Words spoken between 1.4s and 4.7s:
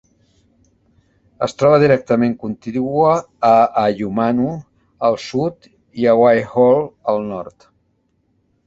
Es troba directament contigua a Ahuimanu